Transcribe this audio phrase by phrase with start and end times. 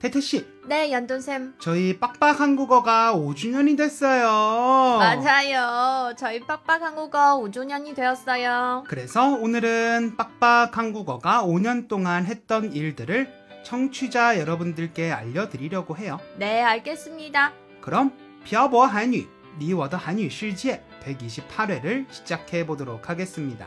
[0.00, 0.46] 태태 씨.
[0.66, 1.54] 네, 연돈쌤.
[1.58, 4.98] 저희 빡빡 한국어가 5주년이 됐어요.
[4.98, 6.14] 맞아요.
[6.16, 8.84] 저희 빡빡 한국어 5주년이 되었어요.
[8.86, 13.28] 그래서 오늘은 빡빡 한국어가 5년 동안 했던 일들을
[13.64, 16.20] 청취자 여러분들께 알려드리려고 해요.
[16.36, 17.52] 네, 알겠습니다.
[17.80, 18.12] 그럼
[18.44, 19.24] 벼보 한유,
[19.58, 23.66] 니워더 한유 실제 128회를 시작해 보도록 하겠습니다.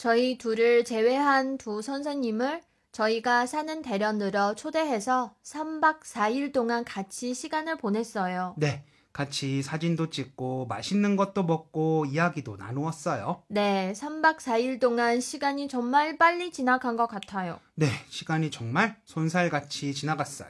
[0.00, 8.54] 저희 둘을 제외한 두 선생님을 저희가 사는 대련으로 초대해서 3박 4일 동안 같이 시간을 보냈어요.
[8.56, 13.42] 네, 같이 사진도 찍고 맛있는 것도 먹고 이야기도 나누었어요.
[13.48, 17.60] 네, 3박 4일 동안 시간이 정말 빨리 지나간 것 같아요.
[17.74, 20.48] 네, 시간이 정말 손살같이 지나갔어요.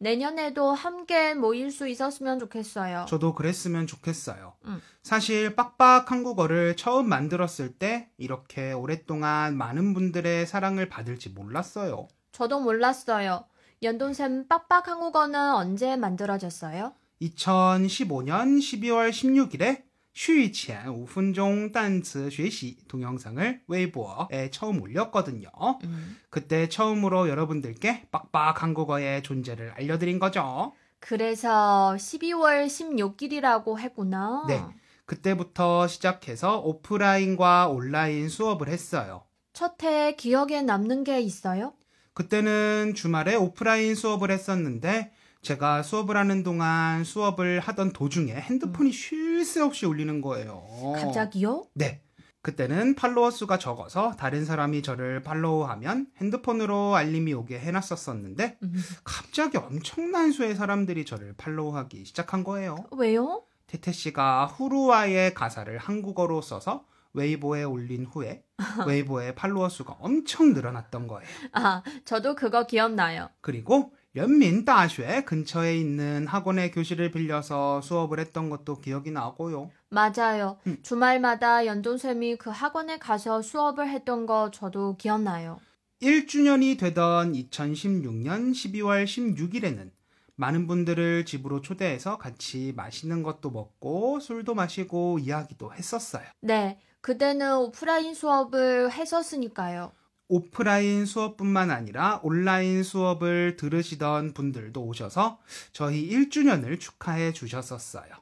[0.00, 3.04] 내년에도 함께 모일 수 있었으면 좋겠어요.
[3.06, 4.54] 저도 그랬으면 좋겠어요.
[4.64, 4.80] 음.
[5.02, 12.08] 사실 빡빡 한국어를 처음 만들었을 때 이렇게 오랫동안 많은 분들의 사랑을 받을지 몰랐어요.
[12.32, 13.44] 저도 몰랐어요.
[13.82, 16.94] 연돈샘 빡빡 한국어는 언제 만들어졌어요?
[17.20, 19.82] 2015년 12월 16일에
[20.19, 25.49] 续前 5分钟 단츠 学习 동영상을 웨이보어에 처음 올렸거든요.
[25.83, 26.17] 음.
[26.29, 30.71] 그때 처음으로 여러분들께 빡빡 한국어의 존재를 알려드린 거죠.
[30.99, 34.45] 그래서 12월 16일이라고 했구나.
[34.47, 34.63] 네.
[35.05, 39.23] 그때부터 시작해서 오프라인과 온라인 수업을 했어요.
[39.53, 41.73] 첫 해 기억에 남는 게 있어요?
[42.13, 45.11] 그때는 주말에 오프라인 수업을 했었는데
[45.42, 50.62] 제가 수업을 하는 동안 수업을 하던 도중에 핸드폰이 쉴 새 없이 울리는 거예요.
[50.96, 51.64] 갑자기요?
[51.74, 52.02] 네.
[52.42, 58.74] 그때는 팔로워 수가 적어서 다른 사람이 저를 팔로우하면 핸드폰으로 알림이 오게 해놨었었는데 음.
[59.04, 62.76] 갑자기 엄청난 수의 사람들이 저를 팔로우하기 시작한 거예요.
[62.92, 63.44] 왜요?
[63.66, 68.44] 태태 씨가 후루와의 가사를 한국어로 써서 웨이보에 올린 후에
[68.86, 71.28] 웨이보의 팔로워 수가 엄청 늘어났던 거예요.
[71.52, 73.30] 아, 저도 그거 기억나요.
[73.40, 79.70] 그리고 연민大学 근처에 있는 학원의 교실을 빌려서 수업을 했던 것도 기억이 나고요.
[79.88, 80.58] 맞아요.
[80.66, 80.78] 음.
[80.82, 85.60] 주말마다 연돈쌤이 그 학원에 가서 수업을 했던 거 저도 기억나요.
[86.02, 89.90] 1주년이 되던 2016년 12월 16일에는
[90.34, 96.24] 많은 분들을 집으로 초대해서 같이 맛있는 것도 먹고 술도 마시고 이야기도 했었어요.
[96.40, 99.92] 네, 그때는 오프라인 수업을 했었으니까요.
[100.30, 105.40] 오프라인 수업뿐만 아니라 온라인 수업을 들으시던 분들도 오셔서
[105.72, 108.12] 저희 1주년을 축하해 주셨었어요.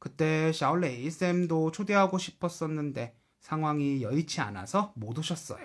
[0.00, 5.64] 그때 샤올레이 쌤도 초대하고 싶었었는데 상황이 여의치 않아서 못 오셨어요.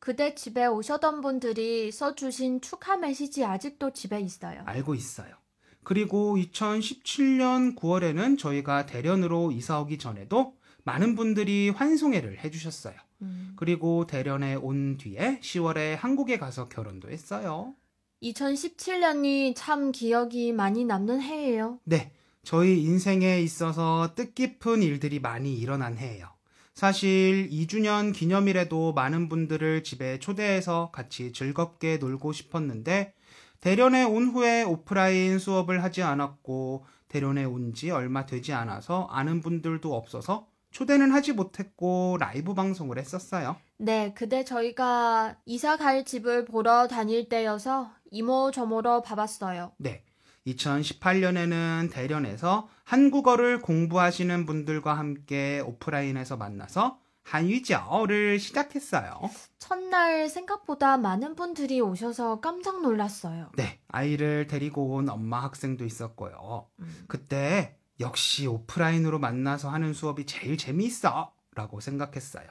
[0.00, 4.62] 그때 집에 오셨던 분들이 써주신 축하 메시지 아직도 집에 있어요.
[4.66, 5.36] 알고 있어요.
[5.84, 12.94] 그리고 2017년 9월에는 저희가 대련으로 이사 오기 전에도 많은 분들이 환송회를 해주셨어요.
[13.22, 13.52] 음.
[13.56, 17.74] 그리고 대련에 온 뒤에 10월에 한국에 가서 결혼도 했어요.
[18.22, 21.80] 2017년이 참 기억이 많이 남는 해예요.
[21.84, 22.12] 네,
[22.44, 26.28] 저희 인생에 있어서 뜻깊은 일들이 많이 일어난 해예요.
[26.72, 33.12] 사실 2주년 기념일에도 많은 분들을 집에 초대해서 같이 즐겁게 놀고 싶었는데
[33.60, 39.94] 대련에 온 후에 오프라인 수업을 하지 않았고 대련에 온 지 얼마 되지 않아서 아는 분들도
[39.94, 43.56] 없어서 초대는 하지 못했고 라이브 방송을 했었어요.
[43.78, 49.72] 네, 그때 저희가 이사 갈 집을 보러 다닐 때여서 이모저모로 봐봤어요.
[49.78, 50.02] 네.
[50.46, 59.20] 2018년에는 대련에서 한국어를 공부하시는 분들과 함께 오프라인에서 만나서 한유저를 시작했어요.
[59.58, 63.50] 첫날 생각보다 많은 분들이 오셔서 깜짝 놀랐어요.
[63.56, 66.68] 네, 아이를 데리고 온 엄마 학생도 있었고요.
[66.78, 67.04] 음.
[67.08, 72.46] 그때 역시 오프라인으로 만나서 하는 수업이 제일 재미있어 라고 생각했어요.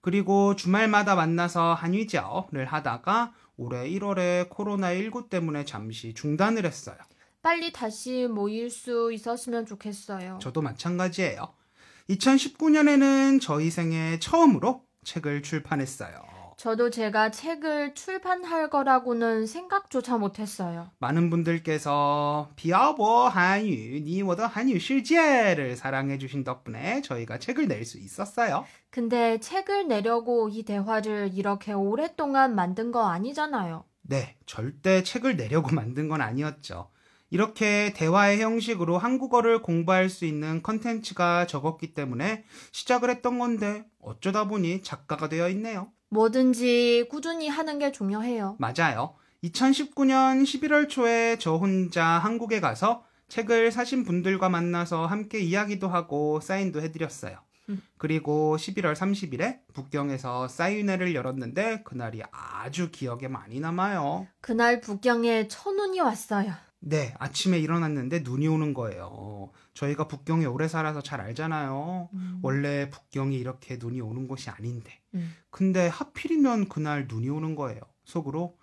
[0.00, 6.96] 그리고 주말마다 만나서 한유저를 하다가 올해 1월에 코로나19 때문에 잠시 중단을 했어요.
[7.40, 10.38] 빨리 다시 모일 수 있었으면 좋겠어요.
[10.40, 11.54] 저도 마찬가지예요.
[12.10, 16.31] 2019년에는 저희 생애 처음으로 책을 출판했어요.
[16.62, 20.92] 저도 제가 책을 출판할 거라고는 생각조차 못했어요.
[21.00, 28.64] 많은 분들께서 비아보 한유, 니워더 한유 실제를 사랑해 주신 덕분에 저희가 책을 낼 수 있었어요.
[28.90, 33.82] 근데 책을 내려고 이 대화를 이렇게 오랫동안 만든 거 아니잖아요.
[34.02, 36.90] 네, 절대 책을 내려고 만든 건 아니었죠.
[37.30, 44.82] 이렇게 대화의 형식으로 한국어를 공부할 수 있는 컨텐츠가 적었기 때문에 시작을 했던 건데 어쩌다 보니
[44.84, 45.90] 작가가 되어 있네요.
[46.12, 48.56] 뭐든지 꾸준히 하는 게 중요해요.
[48.58, 49.14] 맞아요.
[49.44, 56.82] 2019년 11월 초에 저 혼자 한국에 가서 책을 사신 분들과 만나서 함께 이야기도 하고 사인도
[56.82, 57.38] 해드렸어요.
[57.70, 57.80] 음.
[57.96, 64.26] 그리고 11월 30일에 북경에서 사인회를 열었는데 그날이 아주 기억에 많이 남아요.
[64.40, 66.52] 그날 북경에 천운이 왔어요.
[66.84, 69.50] 네, 아침에 일어났는데 눈이 오는 거예요.
[69.72, 72.08] 저희가 북경에 오래 살아서 잘 알잖아요.
[72.12, 72.40] 음.
[72.42, 74.98] 원래 북경이 이렇게 눈이 오는 곳이 아닌데.
[75.14, 75.32] 음.
[75.50, 77.80] 근데 하필이면 그날 눈이 오는 거예요.
[78.04, 78.58] 속으로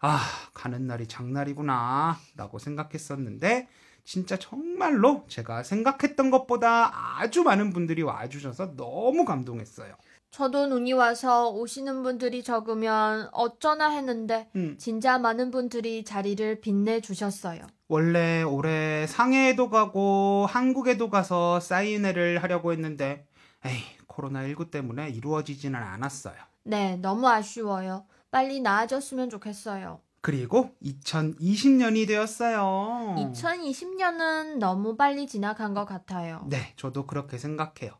[0.00, 0.20] 아
[0.52, 3.68] 가는 날이 장날이구나 라고 생각했었는데
[4.04, 9.94] 진짜 정말로 제가 생각했던 것보다 아주 많은 분들이 와주셔서 너무 감동했어요.
[10.32, 17.60] 저도 눈이 와서 오시는 분들이 적으면 어쩌나 했는데 음, 진짜 많은 분들이 자리를 빛내 주셨어요.
[17.88, 23.26] 원래 올해 상해에도 가고 한국에도 가서 사인회를 하려고 했는데
[23.66, 26.36] 에이 코로나19 때문에 이루어지지는 않았어요.
[26.62, 28.06] 네, 너무 아쉬워요.
[28.30, 30.00] 빨리 나아졌으면 좋겠어요.
[30.22, 33.16] 그리고 2020년이 되었어요.
[33.18, 36.46] 2020년은 너무 빨리 지나간 것 같아요.
[36.48, 37.92] 네, 저도 그렇게 생각해요.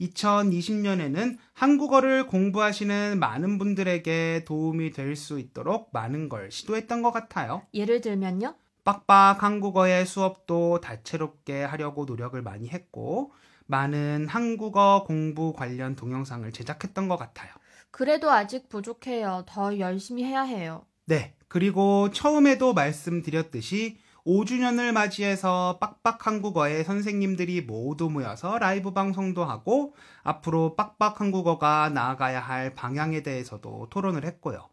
[0.00, 7.62] 2020년에는 한국어를 공부하시는 많은 분들에게 도움이 될 수 있도록 많은 걸 시도했던 것 같아요.
[7.72, 8.54] 예를 들면요.
[8.84, 13.32] 빡빡 한국어의 수업도 다채롭게 하려고 노력을 많이 했고,
[13.66, 17.50] 많은 한국어 공부 관련 동영상을 제작했던 것 같아요.
[17.90, 19.44] 그래도 아직 부족해요.
[19.48, 20.84] 더 열심히 해야 해요.
[21.06, 29.94] 네, 그리고 처음에도 말씀드렸듯이 5주년을 맞이해서 빡빡 한국어의 선생님들이 모두 모여서 라이브 방송도 하고
[30.24, 34.68] 앞으로 빡빡 한국어가 나아가야 할 방향에 대해서도 토론을 했고요.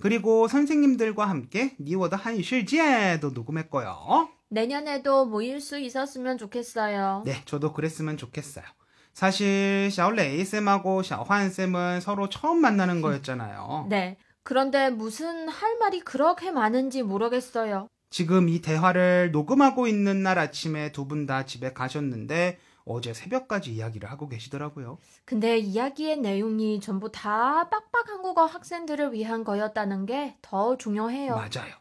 [0.00, 4.28] 그리고 선생님들과 함께 니워드 한실지에도 녹음했고요.
[4.48, 7.22] 내년에도 모일 수 있었으면 좋겠어요.
[7.26, 8.64] 네, 저도 그랬으면 좋겠어요.
[9.12, 13.86] 사실 샤올레이 쌤하고 샤환 쌤은 서로 처음 만나는 거였잖아요.
[13.88, 14.16] 네.
[14.42, 17.88] 그런데 무슨 할 말이 그렇게 많은지 모르겠어요.
[18.14, 24.08] 지금 이 대화를 녹음하고 있는 날 아침에 두 분 다 집에 가셨는데 어제 새벽까지 이야기를
[24.08, 24.98] 하고 계시더라고요.
[25.24, 31.34] 근데 이야기의 내용이 전부 다 빡빡 한국어 학생들을 위한 거였다는 게 더 중요해요.
[31.34, 31.74] 맞아요.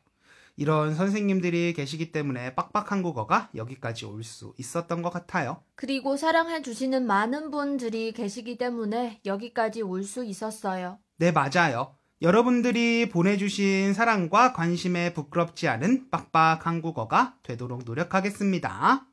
[0.55, 5.61] 이런 선생님들이 계시기 때문에 빡빡 한 국어가 여기까지 올 수 있었던 것 같아요.
[5.75, 10.97] 그리고 사랑해 주시는 많은 분들이 계시기 때문에 여기까지 올 수 있었어요.
[11.17, 11.95] 네, 맞아요.
[12.23, 19.05] 여러분들이 보내주신 사랑과 관심에 부끄럽지 않은 빡빡 한국어가 되도록 노력하겠습니다.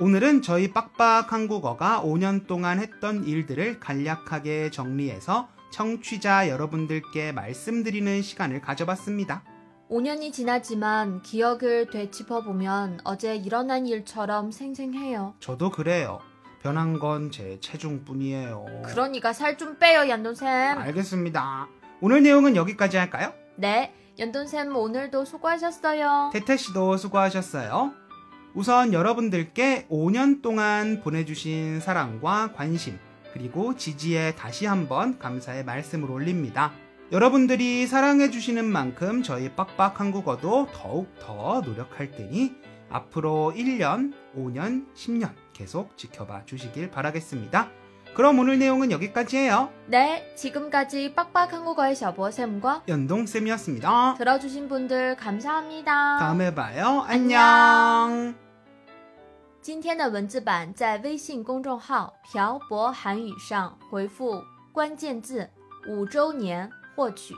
[0.00, 9.44] 오늘은 저희 빡빡 한국어가 5년 동안 했던 일들을 간략하게 정리해서 청취자 여러분들께 말씀드리는 시간을 가져봤습니다.
[9.88, 15.36] 5년이 지났지만 기억을 되짚어보면 어제 일어난 일처럼 생생해요.
[15.38, 16.18] 저도 그래요.
[16.62, 18.64] 변한 건 제 체중뿐이에요.
[18.84, 20.78] 그러니까 살 좀 빼요, 연돈쌤.
[20.78, 21.68] 알겠습니다.
[22.00, 23.32] 오늘 내용은 여기까지 할까요?
[23.56, 26.30] 네, 연돈쌤 오늘도 수고하셨어요.
[26.32, 27.92] 태태 씨도 수고하셨어요.
[28.54, 32.98] 우선 여러분들께 5년 동안 보내주신 사랑과 관심,
[33.32, 36.72] 그리고 지지에 다시 한번 감사의 말씀을 올립니다.
[37.12, 42.54] 여러분들이 사랑해주시는 만큼 저희 빡빡 한국어도 더욱 더 노력할 테니
[42.90, 47.69] 앞으로 1년, 5년, 10년 계속 지켜봐 주시길 바라겠습니다.
[48.13, 49.69] 그럼 오늘 내용은 여기까지예요.
[49.87, 54.15] 네, 지금까지 빡빡 한국어의 셔보쌤과 연동쌤이었습니다.
[54.17, 56.19] 들어주신 분들 감사합니다.
[56.19, 57.03] 다음에 봐요.
[57.07, 58.35] 안녕.
[59.61, 65.49] 今天的文字版在微信公众号“漂泊韩语”上回复关键字“
[65.87, 67.33] 五周年”获取。